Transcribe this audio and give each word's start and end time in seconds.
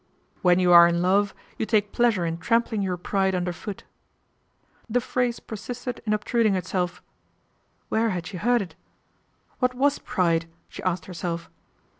"When 0.41 0.57
you 0.57 0.71
are 0.73 0.87
in 0.87 1.03
love 1.03 1.35
you 1.59 1.67
take 1.67 1.91
pleasure 1.91 2.25
in 2.25 2.39
trampling 2.39 2.81
your 2.81 2.97
pride 2.97 3.35
underfoot/' 3.35 3.83
The 4.89 4.99
phrase 4.99 5.39
persisted 5.39 6.01
in 6.07 6.13
obtruding 6.13 6.55
itself. 6.55 7.03
Where 7.89 8.09
had 8.09 8.25
she 8.25 8.37
heard 8.37 8.63
it? 8.63 8.73
What 9.59 9.75
was 9.75 9.99
pride? 9.99 10.47
she 10.69 10.81
asked 10.81 11.05
herself. 11.05 11.51